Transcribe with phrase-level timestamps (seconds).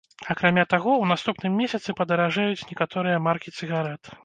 [0.33, 4.15] Акрамя таго, у наступным месяцы падаражэюць некаторыя маркі цыгарэт.